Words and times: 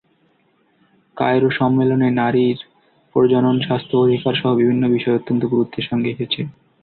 Cairo 1.17 1.49
সম্মেলনে 1.51 2.07
নারীর 2.11 2.57
প্রজননস্বাস্থ্য 3.15 3.95
অধিকারসহ 3.97 4.49
বিভিন্ন 4.55 4.83
বিষয় 4.95 5.17
অত্যন্ত 5.17 5.43
গুরুত্বের 5.45 5.85
সঙ্গে 5.89 6.09
এসেছে। 6.11 6.41